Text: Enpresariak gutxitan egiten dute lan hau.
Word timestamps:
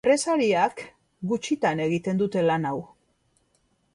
Enpresariak 0.03 0.79
gutxitan 1.33 1.83
egiten 1.85 2.21
dute 2.23 2.45
lan 2.47 2.65
hau. 2.71 2.75